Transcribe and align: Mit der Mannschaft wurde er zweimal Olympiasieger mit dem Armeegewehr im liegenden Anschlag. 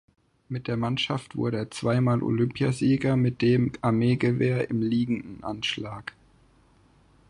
Mit 0.49 0.67
der 0.67 0.77
Mannschaft 0.77 1.35
wurde 1.37 1.57
er 1.59 1.69
zweimal 1.69 2.23
Olympiasieger 2.23 3.15
mit 3.15 3.43
dem 3.43 3.71
Armeegewehr 3.81 4.67
im 4.71 4.81
liegenden 4.81 5.43
Anschlag. 5.43 6.13